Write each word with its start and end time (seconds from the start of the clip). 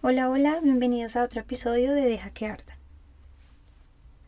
Hola, 0.00 0.30
hola, 0.30 0.60
bienvenidos 0.62 1.16
a 1.16 1.24
otro 1.24 1.40
episodio 1.40 1.92
de 1.92 2.02
Deja 2.02 2.30
que 2.30 2.46
arda. 2.46 2.78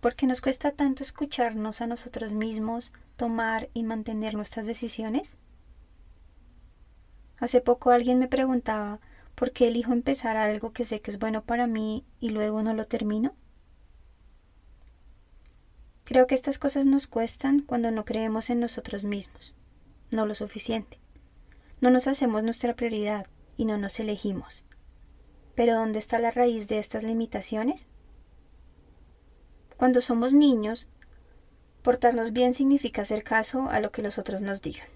¿Por 0.00 0.16
qué 0.16 0.26
nos 0.26 0.40
cuesta 0.40 0.72
tanto 0.72 1.04
escucharnos 1.04 1.80
a 1.80 1.86
nosotros 1.86 2.32
mismos, 2.32 2.92
tomar 3.14 3.68
y 3.72 3.84
mantener 3.84 4.34
nuestras 4.34 4.66
decisiones? 4.66 5.38
Hace 7.38 7.60
poco 7.60 7.92
alguien 7.92 8.18
me 8.18 8.26
preguntaba 8.26 8.98
por 9.36 9.52
qué 9.52 9.68
elijo 9.68 9.92
empezar 9.92 10.36
algo 10.36 10.72
que 10.72 10.84
sé 10.84 11.02
que 11.02 11.12
es 11.12 11.20
bueno 11.20 11.44
para 11.44 11.68
mí 11.68 12.04
y 12.18 12.30
luego 12.30 12.64
no 12.64 12.74
lo 12.74 12.88
termino. 12.88 13.36
Creo 16.02 16.26
que 16.26 16.34
estas 16.34 16.58
cosas 16.58 16.84
nos 16.84 17.06
cuestan 17.06 17.60
cuando 17.60 17.92
no 17.92 18.04
creemos 18.04 18.50
en 18.50 18.58
nosotros 18.58 19.04
mismos, 19.04 19.54
no 20.10 20.26
lo 20.26 20.34
suficiente. 20.34 20.98
No 21.80 21.90
nos 21.90 22.08
hacemos 22.08 22.42
nuestra 22.42 22.74
prioridad 22.74 23.28
y 23.56 23.66
no 23.66 23.78
nos 23.78 24.00
elegimos. 24.00 24.64
Pero 25.60 25.74
¿dónde 25.74 25.98
está 25.98 26.18
la 26.18 26.30
raíz 26.30 26.68
de 26.68 26.78
estas 26.78 27.02
limitaciones? 27.02 27.86
Cuando 29.76 30.00
somos 30.00 30.32
niños, 30.32 30.88
portarnos 31.82 32.32
bien 32.32 32.54
significa 32.54 33.02
hacer 33.02 33.22
caso 33.24 33.68
a 33.68 33.78
lo 33.80 33.92
que 33.92 34.00
los 34.00 34.16
otros 34.16 34.40
nos 34.40 34.62
digan. 34.62 34.88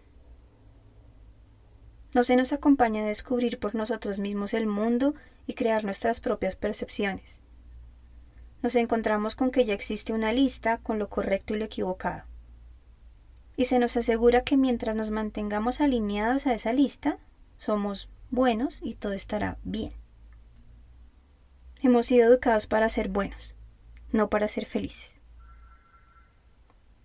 No 2.14 2.24
se 2.24 2.34
nos 2.34 2.54
acompaña 2.54 3.02
a 3.02 3.06
descubrir 3.06 3.58
por 3.58 3.74
nosotros 3.74 4.18
mismos 4.18 4.54
el 4.54 4.66
mundo 4.66 5.14
y 5.46 5.52
crear 5.52 5.84
nuestras 5.84 6.20
propias 6.20 6.56
percepciones. 6.56 7.40
Nos 8.62 8.74
encontramos 8.74 9.36
con 9.36 9.50
que 9.50 9.66
ya 9.66 9.74
existe 9.74 10.14
una 10.14 10.32
lista 10.32 10.78
con 10.78 10.98
lo 10.98 11.10
correcto 11.10 11.54
y 11.54 11.58
lo 11.58 11.66
equivocado. 11.66 12.22
Y 13.54 13.66
se 13.66 13.78
nos 13.78 13.98
asegura 13.98 14.44
que 14.44 14.56
mientras 14.56 14.96
nos 14.96 15.10
mantengamos 15.10 15.82
alineados 15.82 16.46
a 16.46 16.54
esa 16.54 16.72
lista, 16.72 17.18
somos 17.58 18.08
buenos 18.30 18.80
y 18.82 18.94
todo 18.94 19.12
estará 19.12 19.58
bien. 19.62 19.92
Hemos 21.84 22.06
sido 22.06 22.26
educados 22.26 22.66
para 22.66 22.88
ser 22.88 23.10
buenos, 23.10 23.54
no 24.10 24.30
para 24.30 24.48
ser 24.48 24.64
felices. 24.64 25.20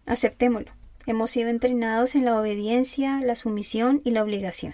Aceptémoslo. 0.05 0.71
Hemos 1.05 1.31
sido 1.31 1.49
entrenados 1.49 2.15
en 2.15 2.23
la 2.23 2.39
obediencia, 2.39 3.19
la 3.19 3.35
sumisión 3.35 4.01
y 4.05 4.11
la 4.11 4.23
obligación. 4.23 4.73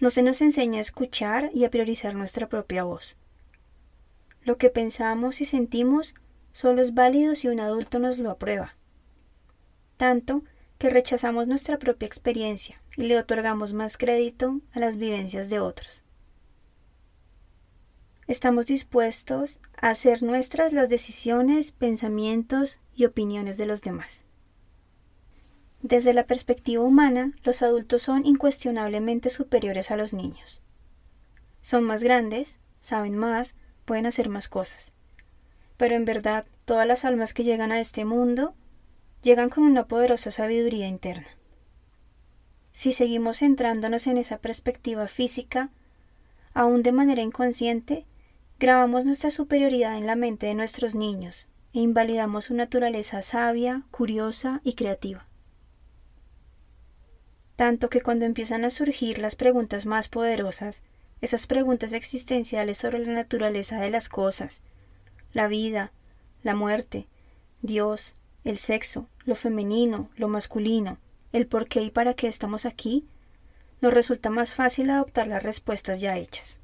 No 0.00 0.10
se 0.10 0.22
nos 0.22 0.42
enseña 0.42 0.78
a 0.78 0.82
escuchar 0.82 1.50
y 1.52 1.64
a 1.64 1.70
priorizar 1.70 2.14
nuestra 2.14 2.48
propia 2.48 2.84
voz. 2.84 3.16
Lo 4.42 4.58
que 4.58 4.70
pensamos 4.70 5.40
y 5.40 5.44
sentimos 5.44 6.14
solo 6.52 6.80
es 6.80 6.94
válido 6.94 7.34
si 7.34 7.48
un 7.48 7.58
adulto 7.58 7.98
nos 7.98 8.16
lo 8.16 8.30
aprueba. 8.30 8.76
Tanto 9.96 10.44
que 10.78 10.88
rechazamos 10.88 11.48
nuestra 11.48 11.80
propia 11.80 12.06
experiencia 12.06 12.80
y 12.96 13.06
le 13.06 13.18
otorgamos 13.18 13.72
más 13.72 13.96
crédito 13.96 14.60
a 14.72 14.78
las 14.78 14.98
vivencias 14.98 15.50
de 15.50 15.58
otros 15.58 16.05
estamos 18.26 18.66
dispuestos 18.66 19.60
a 19.80 19.90
hacer 19.90 20.22
nuestras 20.22 20.72
las 20.72 20.88
decisiones, 20.88 21.70
pensamientos 21.72 22.80
y 22.94 23.04
opiniones 23.04 23.56
de 23.56 23.66
los 23.66 23.82
demás. 23.82 24.24
Desde 25.82 26.12
la 26.12 26.26
perspectiva 26.26 26.82
humana, 26.82 27.32
los 27.44 27.62
adultos 27.62 28.02
son 28.02 28.26
incuestionablemente 28.26 29.30
superiores 29.30 29.90
a 29.90 29.96
los 29.96 30.12
niños. 30.12 30.62
Son 31.60 31.84
más 31.84 32.02
grandes, 32.02 32.58
saben 32.80 33.16
más, 33.16 33.54
pueden 33.84 34.06
hacer 34.06 34.28
más 34.28 34.48
cosas. 34.48 34.92
Pero 35.76 35.94
en 35.94 36.04
verdad, 36.04 36.46
todas 36.64 36.86
las 36.86 37.04
almas 37.04 37.34
que 37.34 37.44
llegan 37.44 37.70
a 37.70 37.80
este 37.80 38.04
mundo 38.04 38.54
llegan 39.22 39.50
con 39.50 39.64
una 39.64 39.86
poderosa 39.86 40.30
sabiduría 40.30 40.88
interna. 40.88 41.28
Si 42.72 42.92
seguimos 42.92 43.38
centrándonos 43.38 44.06
en 44.06 44.18
esa 44.18 44.38
perspectiva 44.38 45.08
física, 45.08 45.70
aún 46.52 46.82
de 46.82 46.92
manera 46.92 47.22
inconsciente, 47.22 48.06
Grabamos 48.58 49.04
nuestra 49.04 49.30
superioridad 49.30 49.98
en 49.98 50.06
la 50.06 50.16
mente 50.16 50.46
de 50.46 50.54
nuestros 50.54 50.94
niños 50.94 51.46
e 51.74 51.80
invalidamos 51.80 52.46
su 52.46 52.54
naturaleza 52.54 53.20
sabia, 53.20 53.82
curiosa 53.90 54.62
y 54.64 54.72
creativa. 54.72 55.26
Tanto 57.54 57.90
que 57.90 58.00
cuando 58.00 58.24
empiezan 58.24 58.64
a 58.64 58.70
surgir 58.70 59.18
las 59.18 59.36
preguntas 59.36 59.84
más 59.84 60.08
poderosas, 60.08 60.82
esas 61.20 61.46
preguntas 61.46 61.92
existenciales 61.92 62.78
sobre 62.78 63.00
la 63.00 63.12
naturaleza 63.12 63.78
de 63.78 63.90
las 63.90 64.08
cosas, 64.08 64.62
la 65.34 65.48
vida, 65.48 65.92
la 66.42 66.54
muerte, 66.54 67.08
Dios, 67.60 68.14
el 68.42 68.56
sexo, 68.56 69.06
lo 69.26 69.34
femenino, 69.34 70.08
lo 70.16 70.28
masculino, 70.28 70.96
el 71.32 71.46
por 71.46 71.68
qué 71.68 71.82
y 71.82 71.90
para 71.90 72.14
qué 72.14 72.26
estamos 72.26 72.64
aquí, 72.64 73.06
nos 73.82 73.92
resulta 73.92 74.30
más 74.30 74.54
fácil 74.54 74.88
adoptar 74.88 75.26
las 75.26 75.42
respuestas 75.42 76.00
ya 76.00 76.16
hechas 76.16 76.58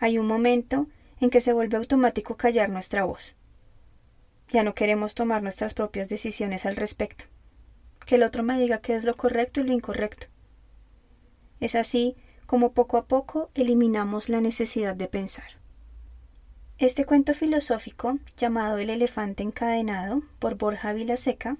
hay 0.00 0.18
un 0.18 0.26
momento 0.26 0.86
en 1.20 1.30
que 1.30 1.40
se 1.40 1.52
vuelve 1.52 1.76
automático 1.76 2.36
callar 2.36 2.70
nuestra 2.70 3.04
voz. 3.04 3.36
Ya 4.48 4.64
no 4.64 4.74
queremos 4.74 5.14
tomar 5.14 5.42
nuestras 5.42 5.74
propias 5.74 6.08
decisiones 6.08 6.66
al 6.66 6.74
respecto. 6.74 7.26
Que 8.06 8.16
el 8.16 8.22
otro 8.22 8.42
me 8.42 8.58
diga 8.58 8.78
qué 8.78 8.96
es 8.96 9.04
lo 9.04 9.16
correcto 9.16 9.60
y 9.60 9.64
lo 9.64 9.72
incorrecto. 9.72 10.26
Es 11.60 11.74
así 11.74 12.16
como 12.46 12.72
poco 12.72 12.96
a 12.96 13.04
poco 13.04 13.50
eliminamos 13.54 14.28
la 14.28 14.40
necesidad 14.40 14.96
de 14.96 15.06
pensar. 15.06 15.60
Este 16.78 17.04
cuento 17.04 17.34
filosófico, 17.34 18.18
llamado 18.38 18.78
El 18.78 18.88
elefante 18.88 19.42
encadenado 19.42 20.22
por 20.38 20.56
Borja 20.56 20.94
Vilaseca, 20.94 21.58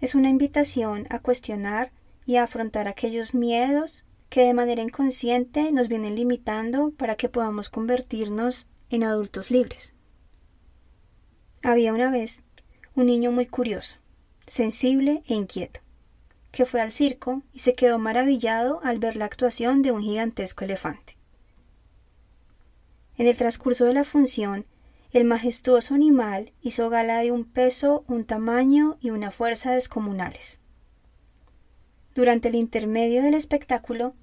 es 0.00 0.14
una 0.14 0.28
invitación 0.28 1.08
a 1.10 1.18
cuestionar 1.18 1.90
y 2.24 2.36
a 2.36 2.44
afrontar 2.44 2.86
aquellos 2.86 3.34
miedos, 3.34 4.04
que 4.32 4.46
de 4.46 4.54
manera 4.54 4.80
inconsciente 4.80 5.70
nos 5.72 5.88
vienen 5.88 6.14
limitando 6.14 6.92
para 6.92 7.16
que 7.16 7.28
podamos 7.28 7.68
convertirnos 7.68 8.66
en 8.88 9.04
adultos 9.04 9.50
libres. 9.50 9.92
Había 11.62 11.92
una 11.92 12.10
vez 12.10 12.42
un 12.94 13.04
niño 13.04 13.30
muy 13.30 13.44
curioso, 13.44 13.98
sensible 14.46 15.22
e 15.26 15.34
inquieto, 15.34 15.80
que 16.50 16.64
fue 16.64 16.80
al 16.80 16.92
circo 16.92 17.42
y 17.52 17.58
se 17.58 17.74
quedó 17.74 17.98
maravillado 17.98 18.80
al 18.82 18.98
ver 18.98 19.16
la 19.16 19.26
actuación 19.26 19.82
de 19.82 19.92
un 19.92 20.00
gigantesco 20.00 20.64
elefante. 20.64 21.18
En 23.18 23.26
el 23.26 23.36
transcurso 23.36 23.84
de 23.84 23.92
la 23.92 24.04
función, 24.04 24.64
el 25.10 25.26
majestuoso 25.26 25.94
animal 25.94 26.54
hizo 26.62 26.88
gala 26.88 27.18
de 27.18 27.32
un 27.32 27.44
peso, 27.44 28.02
un 28.08 28.24
tamaño 28.24 28.96
y 28.98 29.10
una 29.10 29.30
fuerza 29.30 29.72
descomunales. 29.72 30.58
Durante 32.14 32.48
el 32.48 32.54
intermedio 32.54 33.22
del 33.22 33.34
espectáculo, 33.34 34.14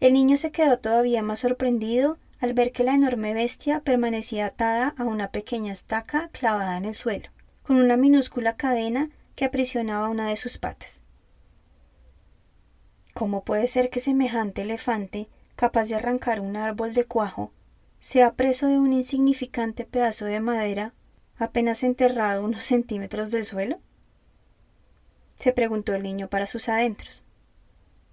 el 0.00 0.12
niño 0.12 0.36
se 0.36 0.50
quedó 0.50 0.78
todavía 0.78 1.22
más 1.22 1.40
sorprendido 1.40 2.18
al 2.38 2.52
ver 2.52 2.72
que 2.72 2.84
la 2.84 2.94
enorme 2.94 3.32
bestia 3.32 3.80
permanecía 3.80 4.46
atada 4.46 4.94
a 4.98 5.04
una 5.04 5.30
pequeña 5.30 5.72
estaca 5.72 6.28
clavada 6.32 6.76
en 6.76 6.84
el 6.84 6.94
suelo, 6.94 7.30
con 7.62 7.76
una 7.76 7.96
minúscula 7.96 8.56
cadena 8.56 9.10
que 9.34 9.46
aprisionaba 9.46 10.10
una 10.10 10.28
de 10.28 10.36
sus 10.36 10.58
patas. 10.58 11.00
¿Cómo 13.14 13.42
puede 13.44 13.68
ser 13.68 13.88
que 13.88 14.00
semejante 14.00 14.62
elefante, 14.62 15.28
capaz 15.56 15.86
de 15.86 15.94
arrancar 15.94 16.40
un 16.40 16.56
árbol 16.56 16.92
de 16.92 17.04
cuajo, 17.04 17.52
sea 17.98 18.34
preso 18.34 18.66
de 18.66 18.78
un 18.78 18.92
insignificante 18.92 19.86
pedazo 19.86 20.26
de 20.26 20.40
madera 20.40 20.92
apenas 21.38 21.82
enterrado 21.82 22.44
unos 22.44 22.64
centímetros 22.64 23.30
del 23.30 23.46
suelo? 23.46 23.78
se 25.36 25.52
preguntó 25.52 25.94
el 25.94 26.02
niño 26.02 26.28
para 26.28 26.46
sus 26.46 26.68
adentros 26.68 27.25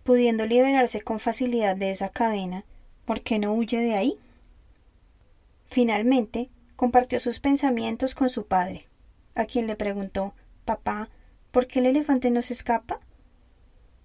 pudiendo 0.04 0.46
liberarse 0.46 1.02
con 1.02 1.20
facilidad 1.20 1.76
de 1.76 1.92
esa 1.92 2.10
cadena, 2.10 2.66
¿por 3.06 3.22
qué 3.22 3.40
no 3.40 3.54
huye 3.54 3.80
de 3.80 3.96
ahí? 3.96 4.18
Finalmente, 5.66 6.50
compartió 6.76 7.20
sus 7.20 7.40
pensamientos 7.40 8.16
con 8.16 8.30
su 8.30 8.46
padre, 8.46 8.88
a 9.36 9.46
quien 9.46 9.68
le 9.68 9.76
preguntó 9.76 10.34
Papá, 10.66 11.10
¿por 11.52 11.68
qué 11.68 11.80
el 11.80 11.88
elefante 11.88 12.32
no 12.32 12.42
se 12.42 12.54
escapa? 12.54 13.00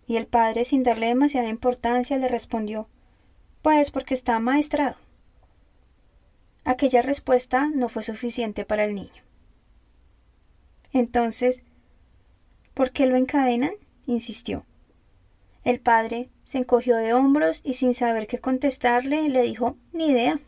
Y 0.06 0.16
el 0.16 0.26
padre, 0.26 0.64
sin 0.64 0.82
darle 0.82 1.08
demasiada 1.08 1.48
importancia, 1.48 2.16
le 2.18 2.28
respondió 2.28 2.88
Pues 3.62 3.90
porque 3.90 4.14
está 4.14 4.36
amaestrado. 4.36 4.96
Aquella 6.64 7.02
respuesta 7.02 7.70
no 7.74 7.88
fue 7.88 8.02
suficiente 8.02 8.64
para 8.64 8.84
el 8.84 8.94
niño. 8.94 9.22
Entonces, 10.92 11.64
¿por 12.74 12.90
qué 12.90 13.06
lo 13.06 13.16
encadenan? 13.16 13.72
insistió. 14.06 14.64
El 15.64 15.80
padre 15.80 16.30
se 16.44 16.58
encogió 16.58 16.96
de 16.96 17.12
hombros 17.12 17.60
y 17.64 17.74
sin 17.74 17.94
saber 17.94 18.26
qué 18.26 18.38
contestarle 18.38 19.28
le 19.28 19.42
dijo 19.42 19.76
Ni 19.92 20.08
idea. 20.08 20.40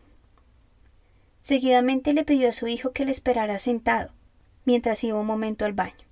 Seguidamente 1.40 2.12
le 2.12 2.24
pidió 2.24 2.48
a 2.48 2.52
su 2.52 2.66
hijo 2.68 2.92
que 2.92 3.04
le 3.04 3.12
esperara 3.12 3.58
sentado, 3.58 4.12
mientras 4.64 5.02
iba 5.04 5.18
un 5.18 5.26
momento 5.26 5.64
al 5.64 5.72
baño. 5.72 6.06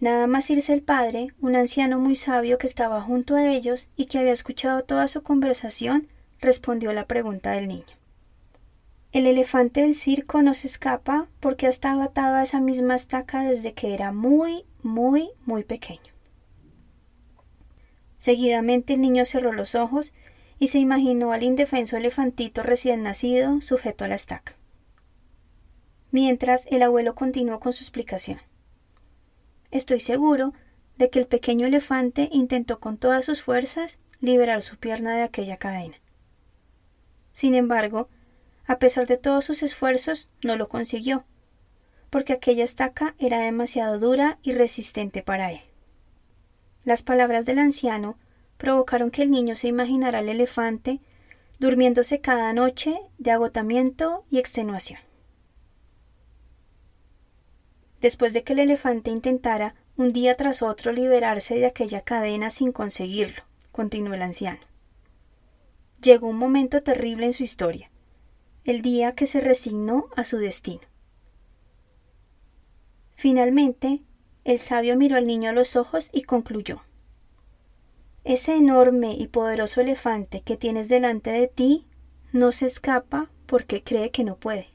Nada 0.00 0.26
más 0.26 0.48
irse 0.48 0.72
el 0.72 0.82
padre, 0.82 1.28
un 1.40 1.56
anciano 1.56 1.98
muy 1.98 2.16
sabio 2.16 2.56
que 2.56 2.66
estaba 2.66 3.02
junto 3.02 3.34
a 3.36 3.46
ellos 3.46 3.90
y 3.96 4.06
que 4.06 4.18
había 4.18 4.32
escuchado 4.32 4.84
toda 4.84 5.08
su 5.08 5.22
conversación, 5.22 6.08
respondió 6.40 6.92
la 6.92 7.06
pregunta 7.06 7.52
del 7.52 7.68
niño. 7.68 8.00
El 9.12 9.26
elefante 9.26 9.82
del 9.82 9.94
circo 9.94 10.40
no 10.40 10.54
se 10.54 10.68
escapa 10.68 11.26
porque 11.40 11.66
ha 11.66 11.70
estado 11.70 12.00
atado 12.00 12.36
a 12.36 12.42
esa 12.42 12.60
misma 12.60 12.94
estaca 12.94 13.42
desde 13.42 13.74
que 13.74 13.92
era 13.92 14.12
muy, 14.12 14.64
muy, 14.82 15.30
muy 15.44 15.64
pequeño. 15.64 16.12
Seguidamente 18.20 18.92
el 18.92 19.00
niño 19.00 19.24
cerró 19.24 19.50
los 19.50 19.74
ojos 19.74 20.12
y 20.58 20.66
se 20.66 20.78
imaginó 20.78 21.32
al 21.32 21.42
indefenso 21.42 21.96
elefantito 21.96 22.62
recién 22.62 23.02
nacido 23.02 23.62
sujeto 23.62 24.04
a 24.04 24.08
la 24.08 24.14
estaca. 24.14 24.58
Mientras 26.10 26.66
el 26.70 26.82
abuelo 26.82 27.14
continuó 27.14 27.60
con 27.60 27.72
su 27.72 27.82
explicación. 27.82 28.38
Estoy 29.70 30.00
seguro 30.00 30.52
de 30.98 31.08
que 31.08 31.18
el 31.18 31.28
pequeño 31.28 31.66
elefante 31.66 32.28
intentó 32.30 32.78
con 32.78 32.98
todas 32.98 33.24
sus 33.24 33.42
fuerzas 33.42 33.98
liberar 34.20 34.60
su 34.60 34.76
pierna 34.76 35.16
de 35.16 35.22
aquella 35.22 35.56
cadena. 35.56 35.96
Sin 37.32 37.54
embargo, 37.54 38.10
a 38.66 38.78
pesar 38.78 39.06
de 39.06 39.16
todos 39.16 39.46
sus 39.46 39.62
esfuerzos, 39.62 40.28
no 40.42 40.56
lo 40.56 40.68
consiguió, 40.68 41.24
porque 42.10 42.34
aquella 42.34 42.64
estaca 42.64 43.14
era 43.18 43.38
demasiado 43.38 43.98
dura 43.98 44.38
y 44.42 44.52
resistente 44.52 45.22
para 45.22 45.52
él. 45.52 45.69
Las 46.84 47.02
palabras 47.02 47.46
del 47.46 47.58
anciano 47.58 48.16
provocaron 48.56 49.10
que 49.10 49.22
el 49.22 49.30
niño 49.30 49.56
se 49.56 49.68
imaginara 49.68 50.18
al 50.20 50.28
elefante 50.28 51.00
durmiéndose 51.58 52.20
cada 52.20 52.52
noche 52.52 52.98
de 53.18 53.30
agotamiento 53.30 54.24
y 54.30 54.38
extenuación. 54.38 55.00
Después 58.00 58.32
de 58.32 58.42
que 58.42 58.54
el 58.54 58.60
elefante 58.60 59.10
intentara 59.10 59.74
un 59.96 60.14
día 60.14 60.34
tras 60.34 60.62
otro 60.62 60.90
liberarse 60.90 61.54
de 61.56 61.66
aquella 61.66 62.00
cadena 62.00 62.50
sin 62.50 62.72
conseguirlo, 62.72 63.42
continuó 63.72 64.14
el 64.14 64.22
anciano. 64.22 64.60
Llegó 66.00 66.28
un 66.28 66.38
momento 66.38 66.80
terrible 66.80 67.26
en 67.26 67.34
su 67.34 67.42
historia, 67.42 67.90
el 68.64 68.80
día 68.80 69.14
que 69.14 69.26
se 69.26 69.40
resignó 69.40 70.08
a 70.16 70.24
su 70.24 70.38
destino. 70.38 70.80
Finalmente, 73.12 74.00
el 74.44 74.58
sabio 74.58 74.96
miró 74.96 75.16
al 75.16 75.26
niño 75.26 75.50
a 75.50 75.52
los 75.52 75.76
ojos 75.76 76.10
y 76.12 76.22
concluyó 76.22 76.82
Ese 78.24 78.56
enorme 78.56 79.14
y 79.14 79.26
poderoso 79.28 79.80
elefante 79.80 80.42
que 80.42 80.56
tienes 80.56 80.88
delante 80.88 81.30
de 81.30 81.46
ti 81.48 81.86
no 82.32 82.52
se 82.52 82.66
escapa 82.66 83.30
porque 83.46 83.82
cree 83.82 84.10
que 84.10 84.24
no 84.24 84.36
puede. 84.36 84.68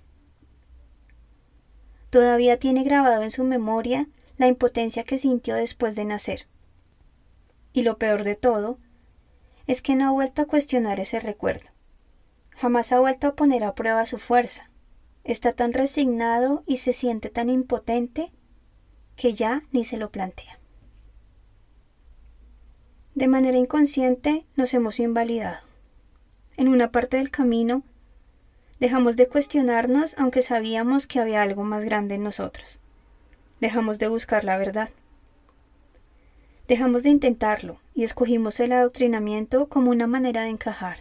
Todavía 2.10 2.60
tiene 2.60 2.84
grabado 2.84 3.24
en 3.24 3.32
su 3.32 3.44
memoria 3.44 4.08
la 4.38 4.48
impotencia 4.48 5.04
que 5.04 5.18
sintió 5.18 5.56
después 5.56 5.96
de 5.96 6.06
nacer. 6.06 6.48
Y 7.74 7.84
lo 7.84 7.98
peor 7.98 8.24
de 8.24 8.36
todo 8.36 8.78
es 9.68 9.82
que 9.82 9.96
no 9.96 10.08
ha 10.08 10.12
vuelto 10.12 10.42
a 10.42 10.46
cuestionar 10.46 11.00
ese 11.00 11.20
recuerdo. 11.20 11.72
Jamás 12.52 12.92
ha 12.92 13.00
vuelto 13.00 13.28
a 13.28 13.36
poner 13.36 13.64
a 13.64 13.76
prueba 13.76 14.06
su 14.06 14.18
fuerza. 14.18 14.70
Está 15.24 15.54
tan 15.54 15.74
resignado 15.74 16.64
y 16.68 16.78
se 16.78 16.94
siente 16.94 17.30
tan 17.30 17.50
impotente 17.50 18.32
que 19.16 19.34
ya 19.34 19.64
ni 19.72 19.84
se 19.86 19.98
lo 19.98 20.10
plantea. 20.12 20.60
De 23.14 23.28
manera 23.28 23.58
inconsciente 23.58 24.46
nos 24.56 24.74
hemos 24.74 25.00
invalidado. 25.00 25.60
En 26.58 26.68
una 26.68 26.92
parte 26.92 27.18
del 27.18 27.32
camino 27.32 27.84
dejamos 28.80 29.16
de 29.16 29.28
cuestionarnos 29.28 30.16
aunque 30.18 30.42
sabíamos 30.42 31.08
que 31.08 31.20
había 31.20 31.42
algo 31.42 31.64
más 31.64 31.86
grande 31.86 32.16
en 32.16 32.24
nosotros. 32.24 32.80
Dejamos 33.62 34.00
de 34.00 34.10
buscar 34.10 34.44
la 34.44 34.58
verdad. 34.58 34.90
Dejamos 36.68 37.04
de 37.04 37.10
intentarlo 37.10 37.80
y 37.94 38.04
escogimos 38.04 38.60
el 38.60 38.74
adoctrinamiento 38.74 39.70
como 39.70 39.92
una 39.92 40.08
manera 40.08 40.44
de 40.44 40.50
encajar 40.50 40.98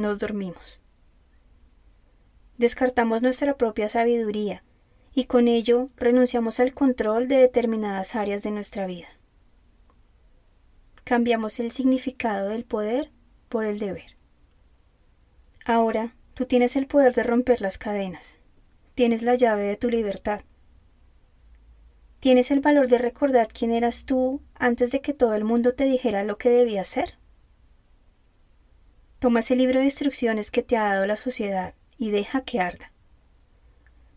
nos 0.00 0.18
dormimos. 0.18 0.80
Descartamos 2.58 3.22
nuestra 3.22 3.56
propia 3.56 3.88
sabiduría 3.88 4.62
y 5.14 5.24
con 5.24 5.48
ello 5.48 5.88
renunciamos 5.96 6.60
al 6.60 6.74
control 6.74 7.28
de 7.28 7.36
determinadas 7.36 8.14
áreas 8.14 8.42
de 8.42 8.50
nuestra 8.50 8.86
vida. 8.86 9.08
Cambiamos 11.04 11.58
el 11.60 11.72
significado 11.72 12.48
del 12.48 12.64
poder 12.64 13.10
por 13.48 13.64
el 13.64 13.78
deber. 13.78 14.16
Ahora 15.64 16.14
tú 16.34 16.46
tienes 16.46 16.76
el 16.76 16.86
poder 16.86 17.14
de 17.14 17.22
romper 17.22 17.60
las 17.60 17.78
cadenas, 17.78 18.38
tienes 18.94 19.22
la 19.22 19.34
llave 19.34 19.64
de 19.64 19.76
tu 19.76 19.88
libertad. 19.88 20.42
¿Tienes 22.20 22.50
el 22.50 22.60
valor 22.60 22.88
de 22.88 22.98
recordar 22.98 23.48
quién 23.48 23.72
eras 23.72 24.04
tú 24.04 24.42
antes 24.54 24.90
de 24.90 25.00
que 25.00 25.14
todo 25.14 25.34
el 25.34 25.44
mundo 25.44 25.74
te 25.74 25.84
dijera 25.84 26.22
lo 26.22 26.36
que 26.36 26.50
debías 26.50 26.86
ser? 26.86 27.18
Toma 29.18 29.40
ese 29.40 29.56
libro 29.56 29.78
de 29.78 29.86
instrucciones 29.86 30.50
que 30.50 30.62
te 30.62 30.76
ha 30.76 30.84
dado 30.84 31.06
la 31.06 31.16
sociedad 31.16 31.74
y 31.96 32.10
deja 32.10 32.42
que 32.42 32.60
arda. 32.60 32.92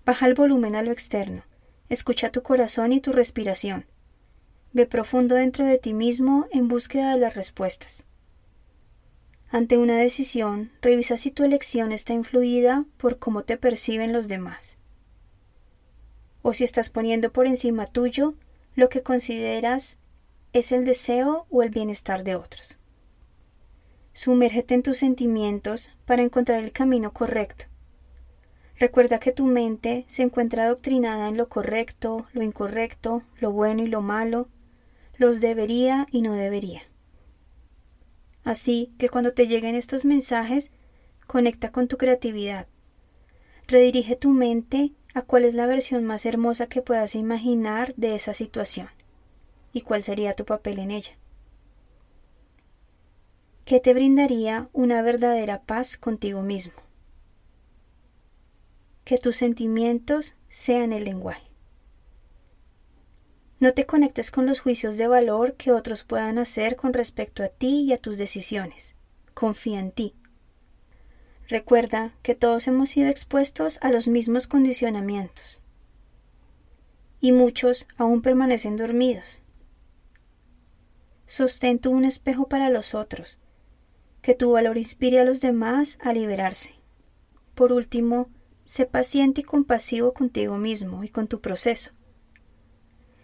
Baja 0.05 0.27
el 0.27 0.33
volumen 0.33 0.75
a 0.75 0.81
lo 0.81 0.91
externo, 0.91 1.44
escucha 1.88 2.31
tu 2.31 2.41
corazón 2.44 2.91
y 2.91 3.00
tu 3.00 3.13
respiración. 3.13 3.85
Ve 4.73 4.85
profundo 4.85 5.35
dentro 5.35 5.65
de 5.65 5.77
ti 5.77 5.94
mismo 5.94 6.47
en 6.51 6.67
búsqueda 6.67 7.13
de 7.13 7.19
las 7.19 7.35
respuestas. 7.35 8.03
Ante 9.50 9.77
una 9.77 9.97
decisión, 9.97 10.71
revisa 10.81 11.15
si 11.15 11.31
tu 11.31 11.44
elección 11.44 11.91
está 11.91 12.13
influida 12.13 12.86
por 12.98 13.19
cómo 13.19 13.43
te 13.43 13.55
perciben 13.55 14.12
los 14.12 14.27
demás. 14.27 14.77
O 16.41 16.53
si 16.53 16.63
estás 16.63 16.89
poniendo 16.89 17.31
por 17.31 17.45
encima 17.45 17.86
tuyo 17.86 18.33
lo 18.75 18.89
que 18.89 19.03
consideras 19.03 20.00
es 20.51 20.72
el 20.72 20.83
deseo 20.83 21.45
o 21.50 21.63
el 21.63 21.69
bienestar 21.69 22.24
de 22.24 22.36
otros. 22.36 22.77
Sumérgete 24.12 24.74
en 24.74 24.83
tus 24.83 24.98
sentimientos 24.98 25.91
para 26.05 26.24
encontrar 26.24 26.63
el 26.63 26.72
camino 26.72 27.13
correcto. 27.13 27.65
Recuerda 28.80 29.20
que 29.20 29.32
tu 29.32 29.46
mente 29.46 30.06
se 30.08 30.24
encuentra 30.24 30.65
adoctrinada 30.65 31.30
en 31.30 31.38
lo 31.38 31.48
correcto, 31.48 32.27
lo 32.34 32.44
incorrecto, 32.44 33.24
lo 33.39 33.51
bueno 33.51 33.84
y 33.84 33.88
lo 33.88 34.01
malo, 34.01 34.48
los 35.18 35.39
debería 35.39 36.08
y 36.12 36.22
no 36.22 36.34
debería. 36.34 36.82
Así 38.44 38.94
que 38.98 39.10
cuando 39.10 39.34
te 39.34 39.48
lleguen 39.48 39.75
estos 39.75 40.06
mensajes, 40.06 40.72
conecta 41.27 41.72
con 41.72 41.88
tu 41.88 41.98
creatividad. 41.98 42.68
Redirige 43.68 44.15
tu 44.15 44.30
mente 44.32 44.92
a 45.13 45.22
cuál 45.22 45.46
es 45.46 45.53
la 45.53 45.68
versión 45.68 46.03
más 46.03 46.25
hermosa 46.25 46.68
que 46.68 46.82
puedas 46.82 47.15
imaginar 47.15 47.94
de 47.96 48.15
esa 48.15 48.34
situación 48.34 48.89
y 49.72 49.82
cuál 49.82 50.03
sería 50.03 50.34
tu 50.34 50.46
papel 50.46 50.80
en 50.80 50.92
ella. 50.92 51.18
¿Qué 53.65 53.80
te 53.80 53.94
brindaría 53.94 54.68
una 54.74 55.01
verdadera 55.01 55.62
paz 55.62 55.96
contigo 55.98 56.42
mismo. 56.42 56.74
Que 59.03 59.17
tus 59.17 59.38
sentimientos 59.38 60.36
sean 60.50 60.93
el 60.93 61.03
lenguaje. 61.03 61.53
No 63.60 63.74
te 63.74 63.86
conectes 63.86 64.29
con 64.29 64.45
los 64.45 64.60
juicios 64.60 64.98
de 64.98 65.07
valor 65.07 65.53
que 65.53 65.72
otros 65.72 66.03
puedan 66.03 66.38
hacer 66.38 66.75
con 66.75 66.93
respecto 66.93 67.43
a 67.43 67.48
ti 67.48 67.83
y 67.83 67.93
a 67.93 67.98
tus 67.98 68.17
decisiones. 68.17 68.95
Confía 69.33 69.79
en 69.79 69.91
ti. 69.91 70.15
Recuerda 71.48 72.13
que 72.24 72.36
todos 72.36 72.67
hemos 72.67 72.89
sido 72.89 73.10
expuestos 73.10 73.79
a 73.81 73.89
los 73.91 74.07
mismos 74.07 74.48
condicionamientos. 74.48 75.62
Y 77.19 77.31
muchos 77.31 77.88
aún 77.98 78.22
permanecen 78.22 78.75
dormidos. 78.75 79.39
Sostén 81.25 81.79
tú 81.79 81.91
un 81.91 82.05
espejo 82.05 82.48
para 82.50 82.69
los 82.69 82.93
otros, 82.93 83.39
que 84.22 84.36
tu 84.36 84.51
valor 84.51 84.77
inspire 84.77 85.19
a 85.19 85.25
los 85.25 85.41
demás 85.41 86.00
a 86.01 86.12
liberarse. 86.12 86.75
Por 87.55 87.72
último, 87.72 88.29
sé 88.65 88.86
paciente 88.86 89.41
y 89.41 89.43
compasivo 89.43 90.13
contigo 90.13 90.58
mismo 90.58 91.03
y 91.03 91.10
con 91.10 91.27
tu 91.27 91.41
proceso. 91.41 91.91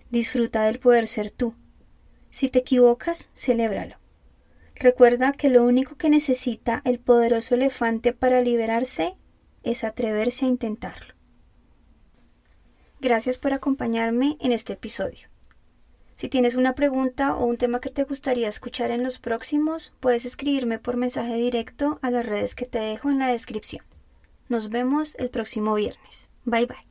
Disfruta 0.10 0.64
del 0.64 0.80
poder 0.80 1.08
ser 1.08 1.32
tú. 1.32 1.54
Si 2.32 2.50
te 2.50 2.60
equivocas, 2.60 3.30
celébralo. 3.36 3.98
Recuerda 4.76 5.34
que 5.34 5.50
lo 5.50 5.66
único 5.66 5.98
que 5.98 6.10
necesita 6.10 6.82
el 6.86 7.00
poderoso 7.00 7.56
elefante 7.56 8.14
para 8.14 8.42
liberarse 8.42 9.18
es 9.64 9.84
atreverse 9.84 10.46
a 10.46 10.50
intentarlo. 10.50 11.14
Gracias 13.02 13.38
por 13.38 13.54
acompañarme 13.54 14.38
en 14.40 14.52
este 14.52 14.74
episodio. 14.74 15.30
Si 16.16 16.28
tienes 16.28 16.56
una 16.56 16.76
pregunta 16.76 17.36
o 17.36 17.46
un 17.46 17.58
tema 17.58 17.80
que 17.80 17.90
te 17.90 18.04
gustaría 18.04 18.50
escuchar 18.50 18.92
en 18.92 19.04
los 19.04 19.20
próximos, 19.20 19.94
puedes 20.00 20.26
escribirme 20.26 20.80
por 20.80 20.98
mensaje 20.98 21.36
directo 21.36 22.00
a 22.02 22.12
las 22.12 22.26
redes 22.26 22.56
que 22.56 22.66
te 22.66 22.80
dejo 22.80 23.10
en 23.10 23.20
la 23.20 23.28
descripción. 23.28 23.86
Nos 24.50 24.70
vemos 24.70 25.16
el 25.16 25.30
próximo 25.30 25.76
viernes. 25.76 26.30
Bye 26.44 26.66
bye. 26.66 26.89